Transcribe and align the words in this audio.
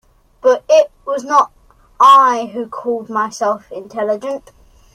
But 0.41 0.63
it 0.67 0.89
was 1.05 1.23
not 1.23 1.51
I 1.99 2.49
who 2.55 2.67
called 2.67 3.07
myself 3.07 3.71
intelligent. 3.71 4.51